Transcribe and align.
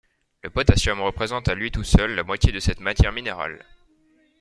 Le 0.41 0.49
potassium 0.49 0.99
représente 0.99 1.47
à 1.47 1.53
lui 1.53 1.69
tout 1.69 1.83
seul 1.83 2.15
la 2.15 2.23
moitié 2.23 2.51
de 2.51 2.59
cette 2.59 2.79
matière 2.79 3.11
minérale. 3.11 3.63